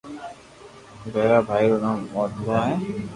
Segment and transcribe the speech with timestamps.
[1.13, 2.75] ڀارا بائي رو نوم موننو ھي